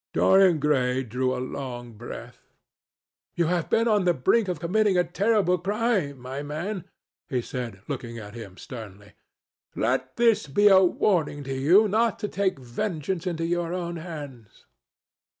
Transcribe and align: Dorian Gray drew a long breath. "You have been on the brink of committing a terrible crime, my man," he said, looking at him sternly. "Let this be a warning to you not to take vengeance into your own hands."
Dorian 0.13 0.57
Gray 0.59 1.03
drew 1.03 1.35
a 1.37 1.37
long 1.37 1.93
breath. 1.93 2.47
"You 3.35 3.45
have 3.45 3.69
been 3.69 3.87
on 3.87 4.03
the 4.03 4.15
brink 4.15 4.47
of 4.47 4.59
committing 4.59 4.97
a 4.97 5.03
terrible 5.03 5.59
crime, 5.59 6.17
my 6.17 6.41
man," 6.41 6.85
he 7.29 7.39
said, 7.39 7.81
looking 7.87 8.17
at 8.17 8.33
him 8.33 8.57
sternly. 8.57 9.11
"Let 9.75 10.15
this 10.15 10.47
be 10.47 10.69
a 10.69 10.83
warning 10.83 11.43
to 11.43 11.53
you 11.53 11.87
not 11.87 12.17
to 12.21 12.27
take 12.27 12.57
vengeance 12.57 13.27
into 13.27 13.45
your 13.45 13.75
own 13.75 13.97
hands." 13.97 14.65